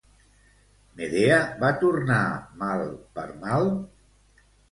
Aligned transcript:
Medea 1.01 1.35
va 1.65 1.69
tornar 1.83 2.23
mal 2.63 2.83
per 3.19 3.27
mal? 3.47 3.71